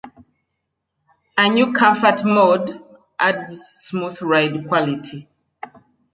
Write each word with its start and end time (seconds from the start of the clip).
A 1.37 1.47
new 1.47 1.71
"Comfort" 1.73 2.25
mode 2.25 2.81
adds 3.19 3.63
smooth 3.75 4.19
ride 4.23 4.67
quality. 4.67 5.29